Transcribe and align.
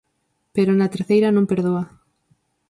Pero 0.55 0.71
na 0.75 0.91
terceira 0.95 1.29
non 1.35 1.49
perdoa. 1.51 1.83